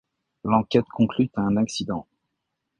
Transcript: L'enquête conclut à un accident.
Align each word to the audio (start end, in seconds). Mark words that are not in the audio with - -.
L'enquête 0.43 0.87
conclut 0.89 1.29
à 1.35 1.41
un 1.41 1.57
accident. 1.57 2.07